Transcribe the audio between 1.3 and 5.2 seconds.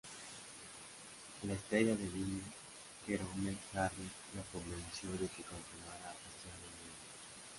La estrella de Vine, Jerome Jarre la convenció